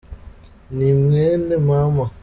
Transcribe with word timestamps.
ni 0.75 0.89
mwene 1.01 1.55
mama. 1.67 2.05